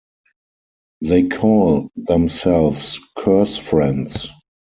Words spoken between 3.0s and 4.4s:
Curse Friends.